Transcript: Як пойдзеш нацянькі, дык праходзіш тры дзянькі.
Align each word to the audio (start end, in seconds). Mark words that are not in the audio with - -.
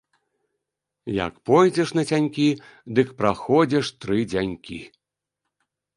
Як 1.25 1.33
пойдзеш 1.49 1.89
нацянькі, 1.99 2.47
дык 3.01 3.07
праходзіш 3.19 3.85
тры 4.07 4.17
дзянькі. 4.35 4.79